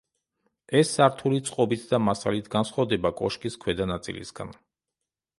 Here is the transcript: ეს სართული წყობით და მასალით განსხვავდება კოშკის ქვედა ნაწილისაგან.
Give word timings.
ეს 0.77 0.87
სართული 0.99 1.41
წყობით 1.49 1.83
და 1.91 1.99
მასალით 2.05 2.49
განსხვავდება 2.55 3.11
კოშკის 3.19 3.59
ქვედა 3.65 3.87
ნაწილისაგან. 3.93 4.51